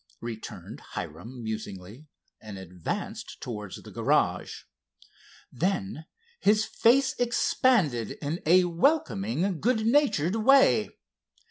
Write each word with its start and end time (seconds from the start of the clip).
returned 0.21 0.79
Hiram 0.79 1.43
musingly, 1.43 2.07
and 2.41 2.57
advanced 2.57 3.39
towards 3.39 3.83
the 3.83 3.91
garage. 3.91 4.63
Then 5.51 6.05
his 6.39 6.65
face 6.65 7.13
expanded 7.19 8.17
in 8.19 8.39
a 8.47 8.63
welcoming 8.63 9.59
good 9.61 9.85
natured 9.85 10.37
way. 10.37 10.89